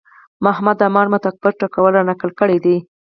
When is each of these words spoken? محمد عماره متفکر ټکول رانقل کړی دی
محمد 0.45 0.77
عماره 0.87 1.11
متفکر 1.13 1.51
ټکول 1.61 1.91
رانقل 1.97 2.31
کړی 2.39 2.57
دی 2.65 2.77